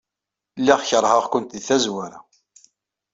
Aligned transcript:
Lliɣ 0.59 0.79
keṛheɣ-kent 0.89 1.53
deg 1.55 1.63
tazwara. 1.67 2.19